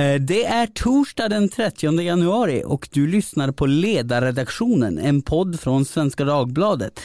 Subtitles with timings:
[0.00, 5.84] Eh, det är torsdag den 30 januari och du lyssnar på Ledarredaktionen, en podd från
[5.84, 7.00] Svenska Dagbladet.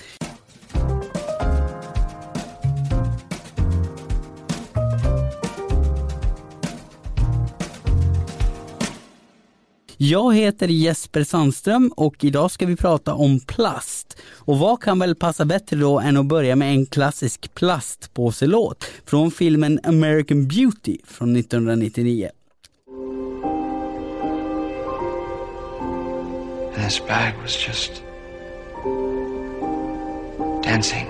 [9.97, 14.17] Jag heter Jesper Sandström och idag ska vi prata om plast.
[14.33, 19.31] Och vad kan väl passa bättre då än att börja med en klassisk plastpåselåt från
[19.31, 22.29] filmen American Beauty från 1999.
[26.85, 28.03] This bag was just
[30.61, 31.07] dancing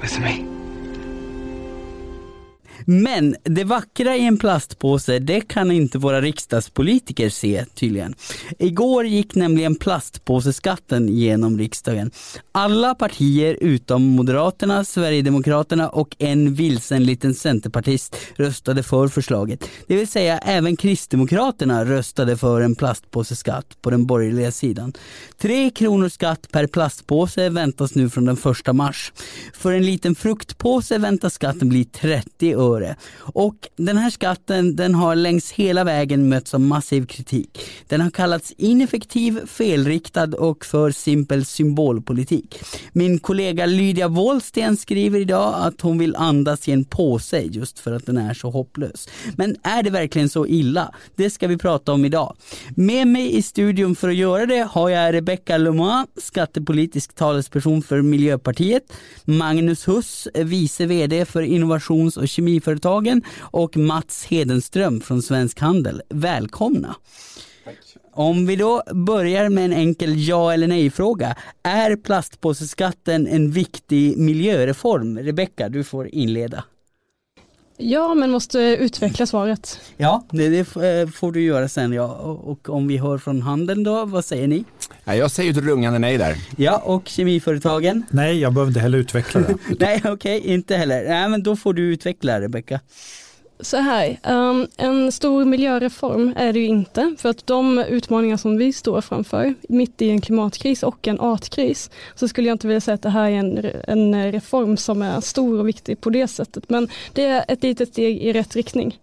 [0.00, 0.53] with me.
[2.86, 8.14] Men det vackra i en plastpåse, det kan inte våra riksdagspolitiker se tydligen.
[8.58, 12.10] Igår gick nämligen plastpåseskatten genom riksdagen.
[12.52, 19.68] Alla partier utom Moderaterna, Sverigedemokraterna och en vilsen liten centerpartist röstade för förslaget.
[19.86, 24.92] Det vill säga även Kristdemokraterna röstade för en plastpåseskatt på den borgerliga sidan.
[25.38, 29.12] Tre kronor skatt per plastpåse väntas nu från den första mars.
[29.52, 32.96] För en liten fruktpåse väntas skatten bli 30 öre öre.
[33.16, 37.60] Och den här skatten den har längs hela vägen mötts av massiv kritik.
[37.88, 42.58] Den har kallats ineffektiv, felriktad och för simpel symbolpolitik.
[42.92, 47.92] Min kollega Lydia Wåhlsten skriver idag att hon vill andas i en påse just för
[47.92, 49.08] att den är så hopplös.
[49.36, 50.94] Men är det verkligen så illa?
[51.16, 52.36] Det ska vi prata om idag.
[52.76, 58.02] Med mig i studion för att göra det har jag Rebecca Lemoine, skattepolitisk talesperson för
[58.02, 58.92] Miljöpartiet,
[59.24, 66.02] Magnus Huss, vice vd för innovations och kemi Industriföretagen och Mats Hedenström från Svensk Handel.
[66.08, 66.96] Välkomna!
[68.12, 71.36] Om vi då börjar med en enkel ja eller nej-fråga.
[71.62, 75.18] Är plastpåseskatten en viktig miljöreform?
[75.18, 76.64] Rebecka, du får inleda.
[77.76, 79.80] Ja, men måste utveckla svaret.
[79.96, 81.92] Ja, det, det, eh, får du göra sen.
[81.92, 82.06] Ja.
[82.44, 84.64] Och om vi hör från handeln då, vad säger ni?
[85.04, 86.36] Jag säger ett rungande nej där.
[86.56, 88.02] Ja, och kemiföretagen?
[88.10, 89.56] Nej, jag behöver inte heller utveckla det.
[89.78, 91.04] nej, okej, okay, inte heller.
[91.08, 92.80] Nej, men då får du utveckla, Rebecka
[93.60, 98.56] så här, um, en stor miljöreform är det ju inte, för att de utmaningar som
[98.56, 102.80] vi står framför, mitt i en klimatkris och en artkris, så skulle jag inte vilja
[102.80, 106.28] säga att det här är en, en reform som är stor och viktig på det
[106.28, 108.98] sättet, men det är ett litet steg i rätt riktning.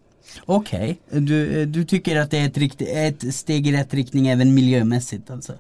[0.45, 1.19] Okej, okay.
[1.21, 5.31] du, du tycker att det är ett, rikt, ett steg i rätt riktning även miljömässigt
[5.31, 5.53] alltså?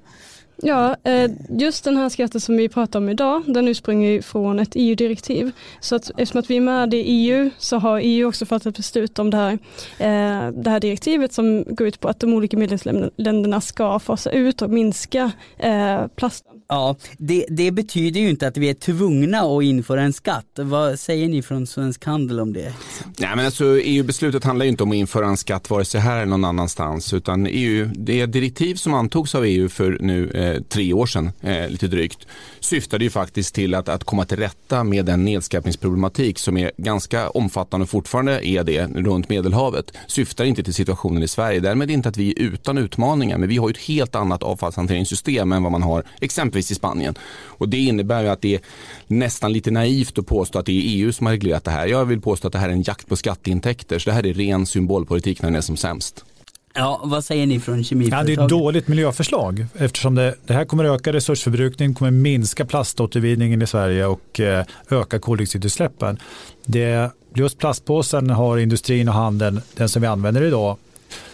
[0.63, 4.71] Ja, eh, just den här skatten som vi pratar om idag, den ursprungligen från ett
[4.75, 5.51] EU-direktiv.
[5.79, 9.19] Så att eftersom att vi är med i EU så har EU också fattat beslut
[9.19, 9.51] om det här,
[9.97, 14.61] eh, det här direktivet som går ut på att de olika medlemsländerna ska fasa ut
[14.61, 16.60] och minska eh, plasten.
[16.71, 20.45] Ja, det, det, betyder ju inte att vi är tvungna att införa en skatt.
[20.55, 22.73] Vad säger ni från Svensk Handel om det?
[23.19, 26.15] Nej, men alltså, EU-beslutet handlar ju inte om att införa en skatt vare sig här
[26.15, 27.13] eller någon annanstans.
[27.13, 31.69] Utan EU, det direktiv som antogs av EU för nu eh, tre år sedan, eh,
[31.69, 32.27] lite drygt,
[32.59, 37.29] syftade ju faktiskt till att, att komma till rätta med den nedskräpningsproblematik som är ganska
[37.29, 39.93] omfattande och fortfarande är det runt Medelhavet.
[40.07, 41.59] Syftar inte till situationen i Sverige.
[41.59, 45.51] Därmed inte att vi är utan utmaningar, men vi har ju ett helt annat avfallshanteringssystem
[45.51, 47.15] än vad man har exempelvis exempelvis i Spanien.
[47.59, 48.61] Och det innebär att det är
[49.07, 51.87] nästan lite naivt att påstå att det är EU som har reglerat det här.
[51.87, 54.33] Jag vill påstå att det här är en jakt på skatteintäkter, så det här är
[54.33, 56.25] ren symbolpolitik när den är som sämst.
[56.73, 58.29] Ja, vad säger ni från kemiföretaget?
[58.29, 62.65] Ja, det är ett dåligt miljöförslag eftersom det, det här kommer öka resursförbrukning, kommer minska
[62.65, 66.17] plaståtervinningen i Sverige och eh, öka koldioxidutsläppen.
[66.65, 70.77] Det, just plastpåsen har industrin och handeln, den som vi använder idag,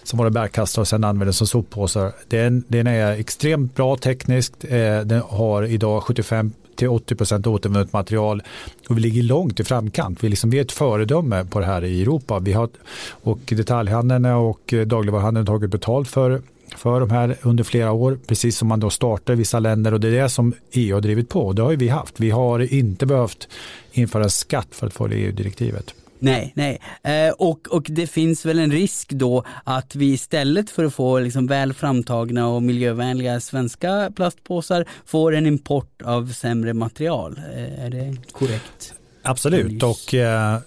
[0.07, 2.11] som våra bärkastare och sen använder som soppåsar.
[2.27, 4.65] Den, den är extremt bra tekniskt.
[4.69, 8.43] Eh, den har idag 75 till 80 procent återvunnet material
[8.89, 10.23] och vi ligger långt i framkant.
[10.23, 12.39] Vi, liksom, vi är ett föredöme på det här i Europa.
[12.39, 12.69] Vi har,
[13.09, 16.41] och detaljhandeln och dagligvaruhandeln har tagit betalt för
[16.75, 19.99] för de här under flera år, precis som man då startar i vissa länder och
[19.99, 21.53] det är det som EU har drivit på.
[21.53, 22.19] Det har vi haft.
[22.19, 23.47] Vi har inte behövt
[23.91, 25.93] införa en skatt för att följa EU-direktivet.
[26.19, 26.81] Nej, nej.
[27.03, 31.19] Eh, och, och det finns väl en risk då att vi istället för att få
[31.19, 37.41] liksom väl framtagna och miljövänliga svenska plastpåsar får en import av sämre material.
[37.55, 38.93] Eh, är det korrekt?
[39.21, 40.59] Absolut, och eh,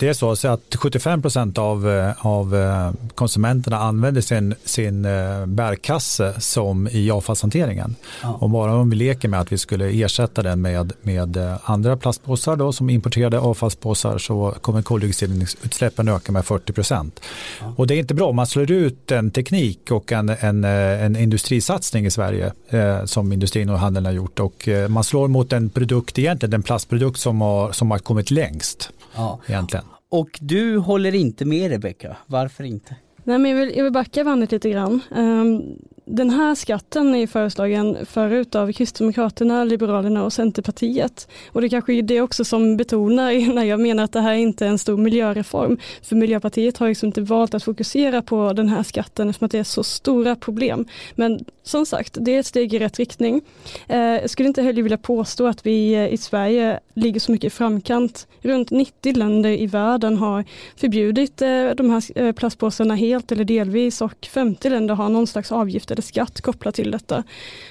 [0.00, 5.46] det är så att 75 procent av, eh, av eh, konsumenterna använder sin, sin eh,
[5.46, 7.96] bärkasse som i avfallshanteringen.
[8.22, 8.38] Ja.
[8.40, 12.56] Och bara om vi leker med att vi skulle ersätta den med, med andra plastpåsar
[12.56, 17.20] då, som importerade avfallspåsar så kommer koldioxidutsläppen öka med 40 procent.
[17.60, 17.74] Ja.
[17.76, 22.06] Och det är inte bra, man slår ut en teknik och en, en, en industrisatsning
[22.06, 25.70] i Sverige eh, som industrin och handeln har gjort och eh, man slår mot en
[25.70, 28.90] produkt, egentligen den plastprodukt som har, som har kommit längst.
[29.14, 29.40] Ja.
[29.46, 29.84] Egentligen.
[30.10, 32.96] Och du håller inte med Rebecka, varför inte?
[33.24, 35.00] Nej, men jag, vill, jag vill backa bandet lite grann.
[35.10, 35.78] Um,
[36.10, 41.28] den här skatten är föreslagen förut av Kristdemokraterna, Liberalerna och Centerpartiet.
[41.52, 44.66] Och det kanske är det också som betonar när jag menar att det här inte
[44.66, 45.78] är en stor miljöreform.
[46.02, 49.58] För Miljöpartiet har liksom inte valt att fokusera på den här skatten eftersom att det
[49.58, 50.86] är så stora problem.
[51.14, 53.42] Men som sagt, det är ett steg i rätt riktning.
[53.88, 57.52] Eh, jag skulle inte heller vilja påstå att vi eh, i Sverige ligger så mycket
[57.52, 58.26] i framkant.
[58.40, 60.44] Runt 90 länder i världen har
[60.76, 65.90] förbjudit eh, de här plastpåsarna helt eller delvis och 50 länder har någon slags avgift
[66.00, 67.24] eller skatt kopplat till detta.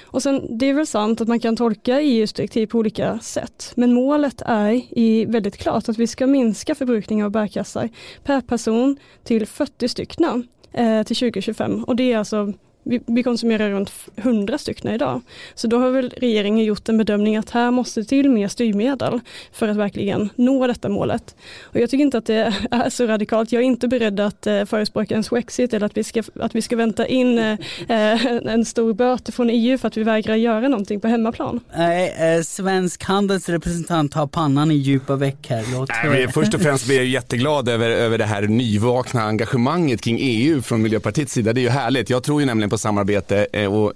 [0.03, 3.71] Och sen, det är väl sant att man kan tolka EUs direktiv på olika sätt,
[3.75, 7.89] men målet är i väldigt klart att vi ska minska förbrukningen av bärkassar
[8.23, 12.53] per person till 40 stycken eh, till 2025 och det är alltså
[12.89, 15.21] vi, vi konsumerar runt 100 stycken idag.
[15.56, 19.19] Så då har väl regeringen gjort en bedömning att här måste till mer styrmedel
[19.51, 21.36] för att verkligen nå detta målet.
[21.63, 23.51] Och jag tycker inte att det är så radikalt.
[23.51, 26.62] Jag är inte beredd att eh, förespråka en swexit eller att vi ska, att vi
[26.62, 31.00] ska vänta in eh, en stor böter från EU för att vi vägrar göra någonting
[31.00, 31.59] på hemmaplan.
[31.77, 35.63] Nej, eh, svensk handelsrepresentant har pannan i djupa veck här.
[35.74, 40.18] Låt Nej, först och främst blir jag jätteglad över, över det här nyvakna engagemanget kring
[40.21, 41.53] EU från Miljöpartiets sida.
[41.53, 42.09] Det är ju härligt.
[42.09, 43.93] Jag tror ju nämligen på samarbete eh, och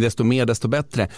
[0.00, 1.08] desto mer desto bättre.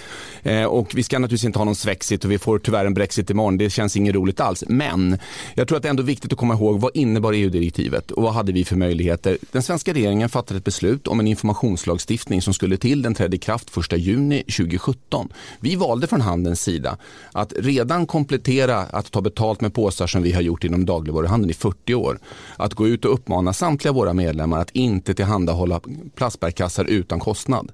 [0.43, 3.31] Eh, och vi ska naturligtvis inte ha någon svexit och vi får tyvärr en brexit
[3.31, 3.59] imorgon.
[3.59, 4.65] Det känns inget roligt alls.
[4.69, 5.19] Men
[5.55, 8.33] jag tror att det är ändå viktigt att komma ihåg vad innebar EU-direktivet och vad
[8.33, 9.39] hade vi för möjligheter?
[9.53, 13.03] Den svenska regeringen fattade ett beslut om en informationslagstiftning som skulle till.
[13.03, 15.29] Den trädde i kraft 1 juni 2017.
[15.61, 16.97] Vi valde från handelns sida
[17.33, 21.55] att redan komplettera att ta betalt med påsar som vi har gjort inom dagligvaruhandeln i
[21.55, 22.19] 40 år.
[22.57, 25.81] Att gå ut och uppmana samtliga våra medlemmar att inte tillhandahålla
[26.15, 27.73] plastbärkassar utan kostnad.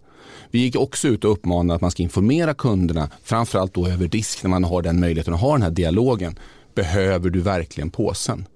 [0.50, 4.43] Vi gick också ut och uppmanade att man ska informera kunderna, framförallt då över disk
[4.43, 6.38] när man har den möjligheten att ha den här dialogen.
[6.75, 8.46] Behöver du verkligen påsen?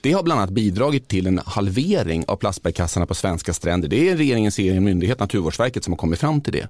[0.00, 3.88] Det har bland annat bidragit till en halvering av plastbärkassarna på svenska stränder.
[3.88, 6.68] Det är regeringens egen myndighet Naturvårdsverket som har kommit fram till det.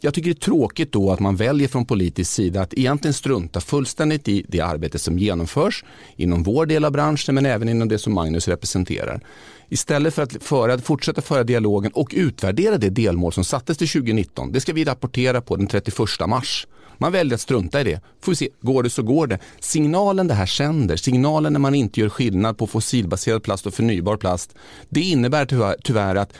[0.00, 3.60] Jag tycker det är tråkigt då att man väljer från politisk sida att egentligen strunta
[3.60, 5.84] fullständigt i det arbete som genomförs
[6.16, 9.20] inom vår del av branschen men även inom det som Magnus representerar.
[9.68, 14.52] Istället för att föra, fortsätta föra dialogen och utvärdera det delmål som sattes till 2019.
[14.52, 15.98] Det ska vi rapportera på den 31
[16.28, 16.66] mars.
[16.98, 18.00] Man väljer att strunta i det.
[18.20, 19.38] Får vi se, går det så går det.
[19.60, 24.16] Signalen det här sänder, signalen när man inte gör skillnad på fossilbaserad plast och förnybar
[24.16, 24.54] plast,
[24.88, 26.32] det innebär tyvärr, tyvärr att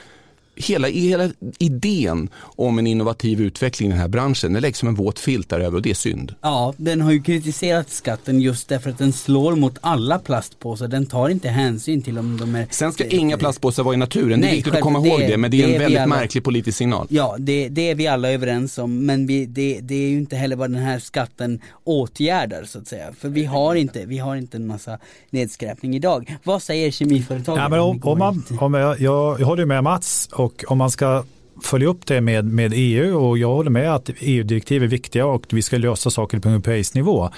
[0.59, 4.95] hela, hela idén om en innovativ utveckling i den här branschen, den läggs som en
[4.95, 6.35] våt filt över och det är synd.
[6.41, 10.87] Ja, den har ju kritiserat skatten just därför att den slår mot alla plastpåsar.
[10.87, 12.67] Den tar inte hänsyn till om de är...
[12.69, 15.37] Sen ska inga plastpåsar vara i naturen, Nej, det är viktigt att komma ihåg det,
[15.37, 16.15] men det är det en väldigt alla...
[16.15, 17.07] märklig politisk signal.
[17.09, 20.35] Ja, det, det, är vi alla överens om, men vi, det, det, är ju inte
[20.35, 23.13] heller vad den här skatten åtgärdar så att säga.
[23.19, 24.97] För vi har inte, vi har inte en massa
[25.29, 26.37] nedskräpning idag.
[26.43, 27.63] Vad säger kemiföretagen?
[27.63, 30.77] Ja, men om, om man, om jag, jag, jag håller med Mats och och om
[30.77, 31.23] man ska
[31.63, 35.45] följa upp det med, med EU och jag håller med att EU-direktiv är viktiga och
[35.49, 37.29] vi ska lösa saker på europeisk nivå.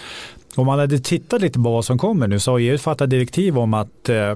[0.55, 3.57] Om man hade tittat lite på vad som kommer nu så har EU fattat direktiv
[3.57, 4.35] om att eh,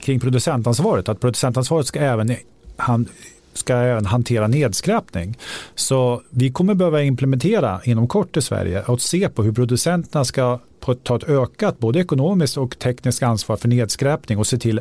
[0.00, 2.36] kring producentansvaret, att producentansvaret ska även
[2.76, 3.08] han,
[3.56, 5.38] ska även hantera nedskräpning.
[5.74, 10.60] Så vi kommer behöva implementera inom kort i Sverige och se på hur producenterna ska
[11.02, 14.80] ta ett ökat både ekonomiskt och tekniskt ansvar för nedskräpning och se till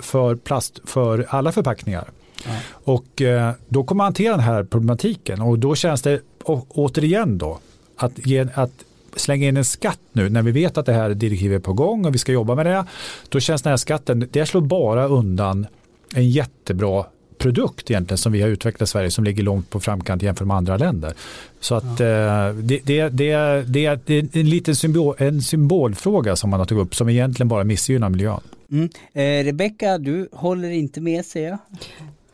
[0.00, 2.08] för plast för alla förpackningar.
[2.44, 2.50] Ja.
[2.72, 6.20] Och eh, då kommer man hantera den här problematiken och då känns det
[6.68, 7.58] återigen då
[7.96, 8.72] att, ge, att
[9.16, 12.06] slänga in en skatt nu när vi vet att det här direktivet är på gång
[12.06, 12.84] och vi ska jobba med det.
[13.28, 15.66] Då känns den här skatten, det slår bara undan
[16.14, 17.04] en jättebra
[17.38, 20.56] produkt egentligen som vi har utvecklat i Sverige som ligger långt på framkant jämfört med
[20.56, 21.14] andra länder.
[21.60, 22.06] Så att ja.
[22.06, 26.82] eh, det, det, det, det, är en liten symbol, en symbolfråga som man har tagit
[26.82, 28.40] upp som egentligen bara missgynnar miljön.
[28.70, 28.88] Mm.
[29.12, 31.58] Eh, Rebecka, du håller inte med säger jag?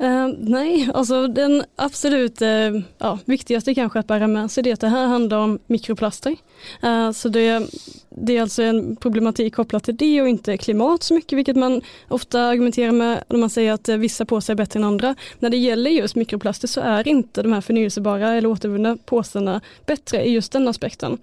[0.03, 4.75] Eh, nej, alltså den absolut eh, ja, viktigaste kanske att bära med sig det är
[4.75, 6.37] att det här handlar om mikroplaster.
[6.83, 7.67] Eh, så det,
[8.09, 11.81] det är alltså en problematik kopplat till det och inte klimat så mycket, vilket man
[12.09, 15.15] ofta argumenterar med när man säger att eh, vissa påsar är bättre än andra.
[15.39, 20.25] När det gäller just mikroplaster så är inte de här förnyelsebara eller återvunna påsarna bättre
[20.25, 21.19] i just den aspekten.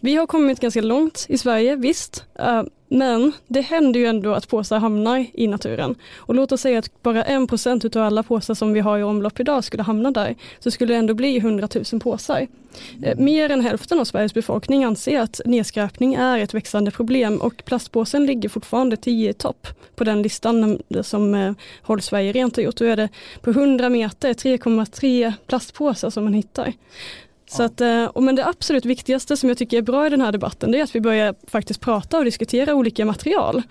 [0.00, 2.24] Vi har kommit ganska långt i Sverige, visst.
[2.38, 5.94] Eh, men det händer ju ändå att påsar hamnar i naturen.
[6.16, 9.02] Och låt oss säga att bara en procent av alla påsar som vi har i
[9.02, 10.34] omlopp idag skulle hamna där.
[10.58, 12.46] Så skulle det ändå bli 100 000 påsar.
[13.02, 17.62] Eh, mer än hälften av Sveriges befolkning anser att nedskräpning är ett växande problem och
[17.64, 21.52] plastpåsen ligger fortfarande tio i topp på den listan som eh,
[21.82, 22.76] Håll Sverige Rent har gjort.
[22.76, 23.08] Då är det
[23.42, 26.72] på 100 meter 3,3 plastpåsar som man hittar.
[27.48, 30.32] Så att, eh, men det absolut viktigaste som jag tycker är bra i den här
[30.32, 33.62] debatten det är att vi börjar faktiskt prata och diskutera olika material.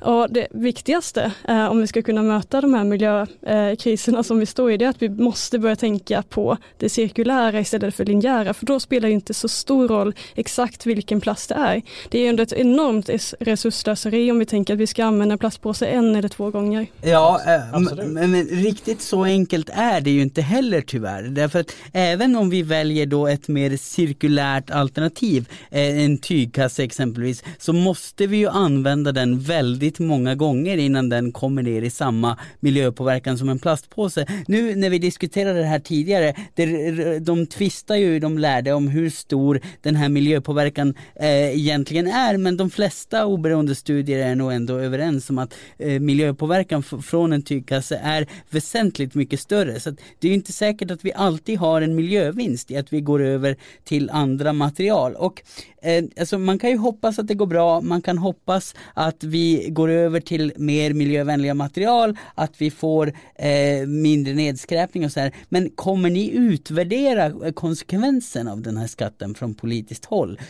[0.00, 4.72] Och det viktigaste eh, om vi ska kunna möta de här miljökriserna som vi står
[4.72, 8.66] i det är att vi måste börja tänka på det cirkulära istället för linjära för
[8.66, 11.82] då spelar det inte så stor roll exakt vilken plast det är.
[12.10, 13.10] Det är ändå ett enormt
[13.40, 16.86] resursslöseri om vi tänker att vi ska använda plastpåse en eller två gånger.
[17.02, 17.40] Ja,
[17.72, 21.22] men, men riktigt så enkelt är det ju inte heller tyvärr.
[21.22, 27.44] Därför att även om vi väljer då ett mer cirkulärt alternativ, eh, en tygkasse exempelvis,
[27.58, 32.38] så måste vi ju använda den väldigt många gånger innan den kommer ner i samma
[32.60, 34.26] miljöpåverkan som en plastpåse.
[34.46, 39.10] Nu när vi diskuterade det här tidigare, det, de tvistar ju de lärde om hur
[39.10, 44.78] stor den här miljöpåverkan eh, egentligen är, men de flesta oberoende studier är nog ändå
[44.78, 49.80] överens om att eh, miljöpåverkan från en tygkasse är väsentligt mycket större.
[49.80, 53.11] Så det är inte säkert att vi alltid har en miljövinst i att vi går
[53.20, 55.14] över till andra material.
[55.14, 55.42] Och
[55.82, 59.66] eh, alltså man kan ju hoppas att det går bra, man kan hoppas att vi
[59.70, 65.32] går över till mer miljövänliga material, att vi får eh, mindre nedskräpning och så här.
[65.48, 70.40] Men kommer ni utvärdera eh, konsekvensen av den här skatten från politiskt håll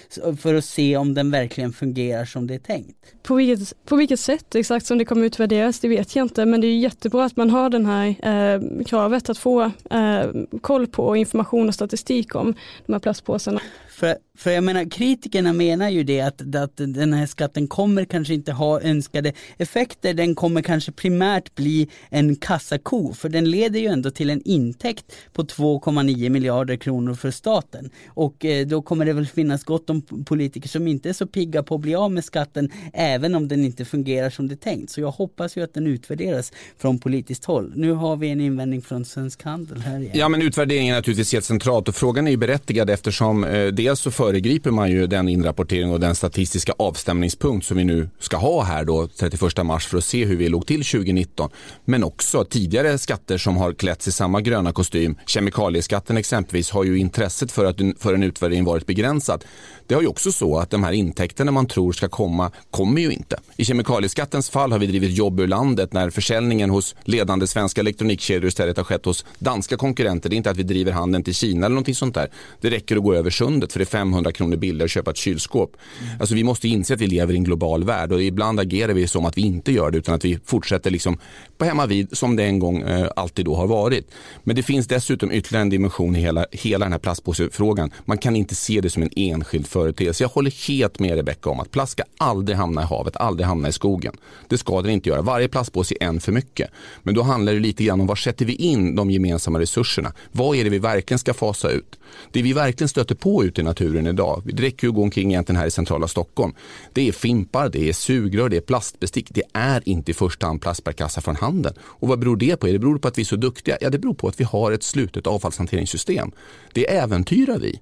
[0.41, 2.97] för att se om den verkligen fungerar som det är tänkt?
[3.23, 6.61] På vilket, på vilket sätt exakt som det kommer utvärderas, det vet jag inte, men
[6.61, 10.27] det är jättebra att man har den här eh, kravet att få eh,
[10.61, 12.52] koll på information och statistik om
[12.87, 13.61] de här plastpåsarna.
[14.03, 18.35] För, för jag menar kritikerna menar ju det att, att den här skatten kommer kanske
[18.35, 20.15] inte ha önskade effekter.
[20.15, 25.05] Den kommer kanske primärt bli en kassako för den leder ju ändå till en intäkt
[25.33, 27.91] på 2,9 miljarder kronor för staten.
[28.07, 31.63] Och eh, då kommer det väl finnas gott om politiker som inte är så pigga
[31.63, 34.91] på att bli av med skatten även om den inte fungerar som det är tänkt.
[34.91, 37.73] Så jag hoppas ju att den utvärderas från politiskt håll.
[37.77, 40.13] Nu har vi en invändning från Svensk Handel här igen.
[40.15, 44.01] Ja men utvärderingen är naturligtvis helt centralt och frågan är ju berättigad eftersom eh, dels
[44.01, 48.63] så föregriper man ju den inrapportering och den statistiska avstämningspunkt som vi nu ska ha
[48.63, 51.51] här då 31 mars för att se hur vi låg till 2019.
[51.85, 55.17] Men också tidigare skatter som har klätts i samma gröna kostym.
[55.27, 59.45] Kemikalieskatten exempelvis har ju intresset för, att, för en utvärdering varit begränsat.
[59.87, 63.13] Det har ju också så att de här intäkterna man tror ska komma, kommer ju
[63.13, 63.37] inte.
[63.57, 68.49] I kemikalieskattens fall har vi drivit jobb ur landet när försäljningen hos ledande svenska elektronikkedjor
[68.49, 70.29] istället har skett hos danska konkurrenter.
[70.31, 72.31] Det är inte att vi driver handeln till Kina eller någonting sånt där.
[72.61, 75.17] Det räcker att gå över sundet för det är 500 kronor billigare att köpa ett
[75.17, 75.77] kylskåp.
[76.01, 76.21] Mm.
[76.21, 79.09] Alltså vi måste inse att vi lever i en global värld och ibland agerar vi
[79.09, 81.19] som att vi inte gör det utan att vi fortsätter liksom
[81.59, 84.11] på hemma vid som det en gång eh, alltid då har varit.
[84.45, 87.91] Men det finns dessutom ytterligare en dimension i hela, hela den här plastpåsefrågan.
[88.05, 90.25] Man kan inte se det som en enskild företeelse.
[90.25, 93.69] Jag håller helt med Rebecka om att plast ska aldrig hamna i havet, aldrig hamna
[93.69, 94.17] i skogen.
[94.49, 95.23] Det ska det inte göra.
[95.23, 96.71] Varje plastpåse är en för mycket.
[97.03, 100.13] Men då handlar det lite grann om var sätter vi in de gemensamma resurserna?
[100.33, 101.99] Vad är det vi verkligen ska fasa ut?
[102.33, 105.31] Det vi verkligen stöter på ute i naturen idag, det räcker ju att gå omkring
[105.31, 106.55] egentligen här i centrala Stockholm.
[106.93, 109.27] Det är fimpar, det är sugrör, det är plastbestick.
[109.31, 111.75] Det är inte i första hand plastbärkassar från handeln.
[111.83, 112.69] Och vad beror det på?
[112.69, 113.79] Är Det beror på att vi är så duktiga?
[113.81, 116.33] Ja, det beror på att vi har ett slutet avfallshanteringssystem.
[116.73, 117.81] Det äventyrar vi.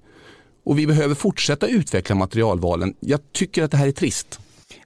[0.63, 2.93] Och vi behöver fortsätta utveckla materialvalen.
[2.99, 4.39] Jag tycker att det här är trist.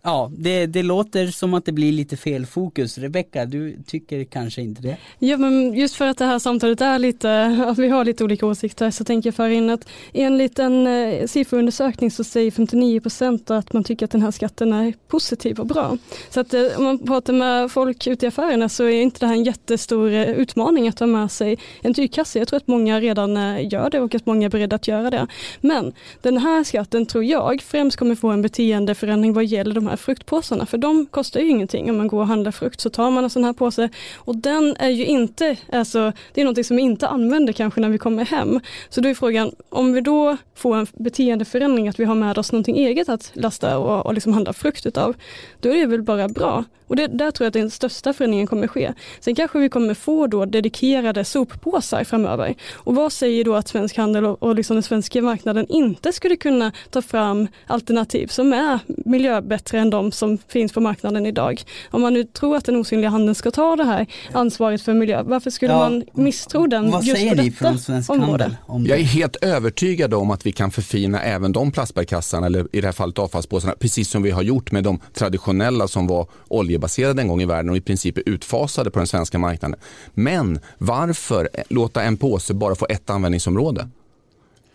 [0.05, 2.97] Ja, det, det låter som att det blir lite fel fokus.
[2.97, 4.97] Rebecka, du tycker kanske inte det?
[5.19, 8.45] Ja, men just för att det här samtalet är lite, att vi har lite olika
[8.45, 13.51] åsikter så tänker jag föra in att enligt en eh, sifferundersökning så säger 59 procent
[13.51, 15.97] att man tycker att den här skatten är positiv och bra.
[16.29, 19.27] Så att eh, om man pratar med folk ute i affärerna så är inte det
[19.27, 22.39] här en jättestor eh, utmaning att ta med sig en tygkasse.
[22.39, 25.09] Jag tror att många redan eh, gör det och att många är beredda att göra
[25.09, 25.27] det.
[25.61, 29.94] Men den här skatten tror jag främst kommer få en beteendeförändring vad gäller de här
[29.97, 31.89] fruktpåsarna, för de kostar ju ingenting.
[31.89, 34.75] Om man går och handlar frukt så tar man en sån här påse och den
[34.79, 38.25] är ju inte, alltså, det är någonting som vi inte använder kanske när vi kommer
[38.25, 38.59] hem.
[38.89, 42.51] Så då är frågan, om vi då får en beteendeförändring, att vi har med oss
[42.51, 45.15] någonting eget att lasta och, och liksom handla frukt utav,
[45.59, 46.63] då är det väl bara bra.
[46.87, 48.93] Och det, där tror jag att den största förändringen kommer ske.
[49.19, 52.55] Sen kanske vi kommer få då dedikerade soppåsar framöver.
[52.73, 56.35] Och vad säger då att Svensk Handel och, och liksom den svenska marknaden inte skulle
[56.35, 61.63] kunna ta fram alternativ som är miljöbättre än de som finns på marknaden idag.
[61.91, 65.23] Om man nu tror att den osynliga handeln ska ta det här ansvaret för miljö,
[65.23, 68.57] varför skulle ja, man misstro den vad just säger på ni från Svensk område?
[68.67, 68.89] Handel?
[68.89, 72.87] Jag är helt övertygad om att vi kan förfina även de plastbärkassarna eller i det
[72.87, 76.27] här fallet avfallspåsarna precis som vi har gjort med de traditionella som var
[76.75, 79.79] mediebaserade en gång i världen och i princip är utfasade på den svenska marknaden.
[80.13, 83.89] Men varför låta en påse bara få ett användningsområde?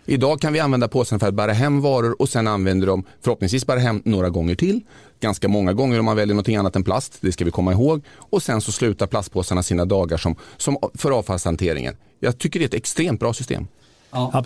[0.06, 3.66] Idag kan vi använda påsen för att bära hem varor och sen använder de förhoppningsvis
[3.66, 4.80] bära hem några gånger till.
[5.20, 8.02] Ganska många gånger om man väljer något annat än plast, det ska vi komma ihåg.
[8.32, 11.96] Och sen så slutar plastpåsarna sina dagar som, som för avfallshanteringen.
[12.20, 13.66] Jag tycker det är ett extremt bra system.
[14.12, 14.44] Ja.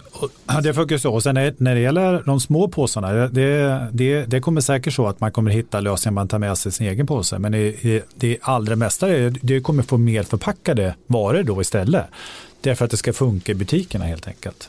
[0.63, 1.15] det funkar så.
[1.15, 5.21] Och sen när det gäller de små påsarna, det, det, det kommer säkert så att
[5.21, 7.39] man kommer hitta lösningar man tar med sig sin egen påse.
[7.39, 9.07] Men det, det allra mesta,
[9.43, 12.05] det kommer få mer förpackade varor då istället.
[12.61, 14.69] Det är för att det ska funka i butikerna helt enkelt.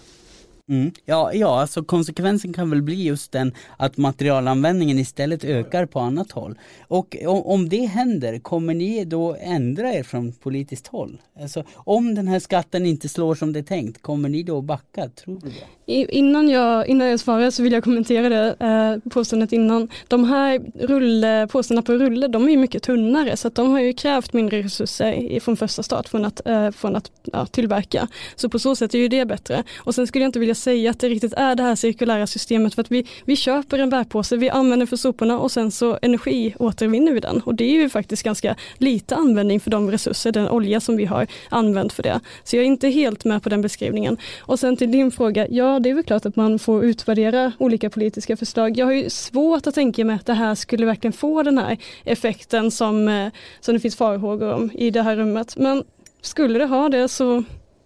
[0.70, 0.92] Mm.
[1.06, 6.32] Ja, ja, alltså konsekvensen kan väl bli just den att materialanvändningen istället ökar på annat
[6.32, 6.58] håll.
[6.88, 11.22] Och om det händer, kommer ni då ändra er från politiskt håll?
[11.42, 15.10] Alltså, om den här skatten inte slår som det är tänkt, kommer ni då backa?
[15.10, 15.66] Tror du det?
[15.88, 19.90] Innan jag, innan jag svarar så vill jag kommentera det eh, påståendet innan.
[20.08, 23.80] De här rulle, påståendena på rulle, de är ju mycket tunnare så att de har
[23.80, 28.08] ju krävt mindre resurser från första start från att, eh, från att ja, tillverka.
[28.36, 29.64] Så på så sätt är ju det bättre.
[29.78, 32.76] Och sen skulle jag inte vilja säga att det riktigt är det här cirkulära systemet
[32.76, 37.12] för att vi, vi köper en bärpåse, vi använder för soporna och sen så energiåtervinner
[37.12, 37.42] vi den.
[37.42, 41.06] Och det är ju faktiskt ganska lite användning för de resurser, den olja som vi
[41.06, 42.20] har använt för det.
[42.44, 44.18] Så jag är inte helt med på den beskrivningen.
[44.40, 47.90] Och sen till din fråga, ja det är väl klart att man får utvärdera olika
[47.90, 48.78] politiska förslag.
[48.78, 51.78] Jag har ju svårt att tänka mig att det här skulle verkligen få den här
[52.04, 53.28] effekten som, eh,
[53.60, 55.58] som det finns farhågor om i det här rummet.
[55.58, 55.84] Men
[56.22, 57.44] skulle det ha det så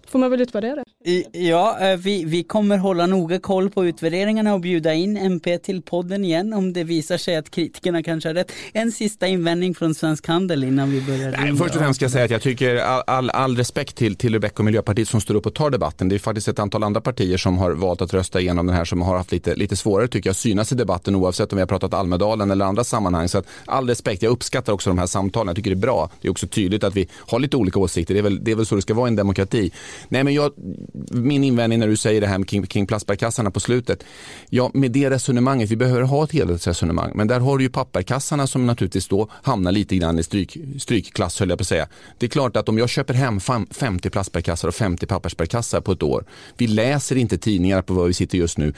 [0.07, 0.83] får man väl utvärdera det.
[1.31, 5.81] Ja, eh, vi, vi kommer hålla noga koll på utvärderingarna och bjuda in MP till
[5.81, 8.51] podden igen om det visar sig att kritikerna kanske har rätt.
[8.73, 11.31] En sista invändning från Svensk Handel innan vi börjar.
[11.31, 14.15] Nej, först och främst ska jag säga att jag tycker all, all, all respekt till,
[14.15, 16.09] till Rebecca och Miljöpartiet som står upp och tar debatten.
[16.09, 18.85] Det är faktiskt ett antal andra partier som har valt att rösta igenom den här
[18.85, 21.67] som har haft lite, lite svårare tycker jag synas i debatten oavsett om vi har
[21.67, 23.29] pratat Almedalen eller andra sammanhang.
[23.29, 25.47] Så att all respekt, jag uppskattar också de här samtalen.
[25.47, 26.09] Jag tycker det är bra.
[26.21, 28.13] Det är också tydligt att vi har lite olika åsikter.
[28.13, 29.71] Det är väl, det är väl så det ska vara i en demokrati.
[30.09, 30.51] Nej, men jag,
[31.12, 34.03] min invändning när du säger det här kring, kring plastbärkassarna på slutet.
[34.50, 38.48] Ja, med det resonemanget, vi behöver ha ett helhetsresonemang, men där har du ju papperkassarna
[38.48, 41.88] som naturligtvis då hamnar lite grann i stryk, strykklass, höll jag på att säga.
[42.17, 43.39] Det är klart att om jag köper hem
[43.72, 46.25] 50 plastbärkassar och 50 pappersbärkassar på ett år,
[46.58, 48.74] vi läser inte tidningar på var vi sitter just nu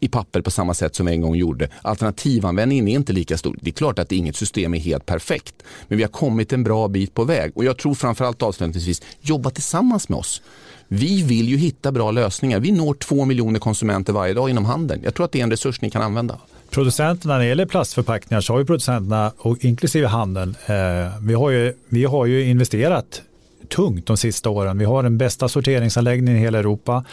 [0.00, 1.68] i papper på samma sätt som vi en gång gjorde.
[1.82, 3.58] Alternativanvändningen är inte lika stor.
[3.62, 5.54] Det är klart att inget system är helt perfekt,
[5.88, 9.50] men vi har kommit en bra bit på väg och jag tror framförallt avslutningsvis, jobba
[9.50, 10.42] tillsammans med oss.
[10.88, 12.60] Vi vill ju hitta bra lösningar.
[12.60, 15.00] Vi når två miljoner konsumenter varje dag inom handeln.
[15.04, 16.38] Jag tror att det är en resurs ni kan använda.
[16.70, 20.74] Producenterna när det gäller plastförpackningar så har ju producenterna och inklusive handeln, eh,
[21.22, 23.22] vi, har ju, vi har ju investerat
[23.68, 24.78] tungt de sista åren.
[24.78, 27.04] Vi har den bästa sorteringsanläggningen i hela Europa.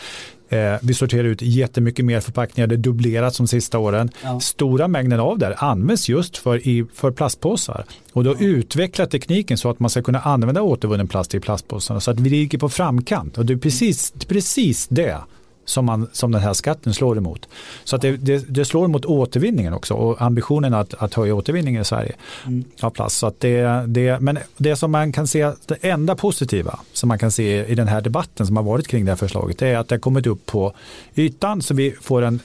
[0.50, 4.10] Eh, vi sorterar ut jättemycket mer förpackningar, det dubblerats de sista åren.
[4.24, 4.40] Ja.
[4.40, 7.86] Stora mängden av det används just för, i, för plastpåsar.
[8.14, 8.46] Och då ja.
[8.46, 12.00] utvecklar tekniken så att man ska kunna använda återvunnen plast i plastpåsarna.
[12.00, 13.38] Så att vi ligger på framkant.
[13.38, 15.18] Och det är precis, precis det
[15.66, 17.50] som, man, som den här skatten slår emot.
[17.84, 21.82] Så att det, det, det slår mot återvinningen också och ambitionen att, att höja återvinningen
[21.82, 22.64] i Sverige mm.
[22.82, 23.18] av plast.
[23.18, 27.20] Så att det, det, men det som man kan se, det enda positiva som man
[27.20, 29.88] kan se i den här debatten som har varit kring det här förslaget är att
[29.88, 30.74] det har kommit upp på
[31.16, 32.40] ytan så vi får en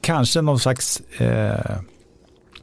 [0.00, 1.76] kanske någon slags eh,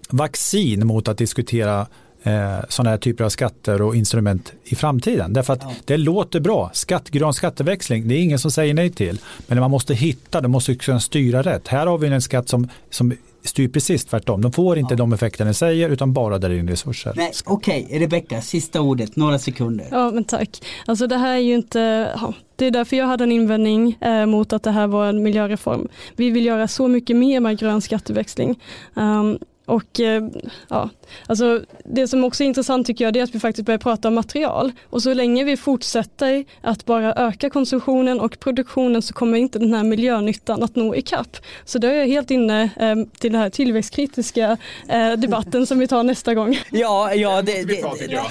[0.09, 1.87] vaccin mot att diskutera
[2.27, 5.33] eh, sådana här typer av skatter och instrument i framtiden.
[5.33, 5.71] Därför att ja.
[5.85, 6.69] det låter bra.
[6.73, 9.19] Skatt, grön skatteväxling, det är ingen som säger nej till.
[9.47, 11.67] Men man måste hitta, det måste kunna styra rätt.
[11.67, 13.13] Här har vi en skatt som, som
[13.43, 14.41] styr precis tvärtom.
[14.41, 14.97] De får inte ja.
[14.97, 17.11] de effekter den säger utan bara där in resurser.
[17.45, 17.99] Okej, okay.
[17.99, 19.87] Rebecka, sista ordet, några sekunder.
[19.91, 20.61] Ja, men tack.
[20.85, 24.25] Alltså det här är ju inte, ja, det är därför jag hade en invändning eh,
[24.25, 25.87] mot att det här var en miljöreform.
[26.15, 28.59] Vi vill göra så mycket mer med grön skatteväxling.
[28.93, 30.23] Um, och eh,
[30.69, 30.89] ja,
[31.27, 34.15] alltså det som också är intressant tycker jag är att vi faktiskt börjar prata om
[34.15, 39.59] material och så länge vi fortsätter att bara öka konsumtionen och produktionen så kommer inte
[39.59, 41.37] den här miljönyttan att nå ikapp.
[41.65, 45.87] Så då är jag helt inne eh, till den här tillväxtkritiska eh, debatten som vi
[45.87, 46.57] tar nästa gång.
[46.71, 47.83] Ja, ja det, det,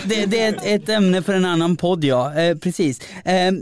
[0.04, 3.00] det, det är ett, ett, ämne för en annan podd ja, precis.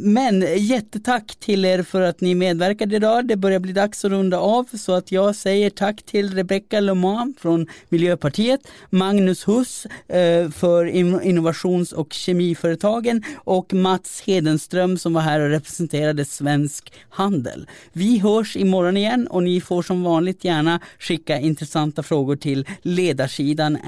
[0.01, 3.27] men jättetack till er för att ni medverkade idag.
[3.27, 7.35] Det börjar bli dags att runda av så att jag säger tack till Rebecca Leman
[7.65, 10.87] från Miljöpartiet, Magnus Huss eh, för
[11.25, 17.67] innovations och kemiföretagen och Mats Hedenström som var här och representerade Svensk Handel.
[17.93, 23.79] Vi hörs imorgon igen och ni får som vanligt gärna skicka intressanta frågor till ledarsidan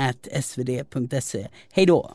[0.42, 1.48] svd.se.
[1.72, 2.14] Hej då!